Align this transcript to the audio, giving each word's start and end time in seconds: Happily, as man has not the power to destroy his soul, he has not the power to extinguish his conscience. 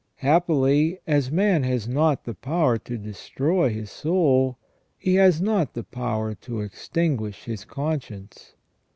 Happily, 0.25 0.97
as 1.05 1.29
man 1.29 1.61
has 1.61 1.87
not 1.87 2.23
the 2.23 2.33
power 2.33 2.79
to 2.79 2.97
destroy 2.97 3.69
his 3.71 3.91
soul, 3.91 4.57
he 4.97 5.13
has 5.13 5.39
not 5.39 5.75
the 5.75 5.83
power 5.83 6.33
to 6.33 6.61
extinguish 6.61 7.43
his 7.43 7.65
conscience. 7.65 8.55